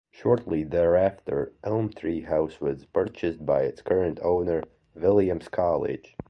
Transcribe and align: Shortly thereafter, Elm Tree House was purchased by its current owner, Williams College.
Shortly 0.09 0.63
thereafter, 0.63 1.51
Elm 1.63 1.89
Tree 1.93 2.21
House 2.21 2.59
was 2.59 2.85
purchased 2.87 3.45
by 3.45 3.61
its 3.65 3.83
current 3.83 4.19
owner, 4.23 4.63
Williams 4.95 5.47
College. 5.47 6.15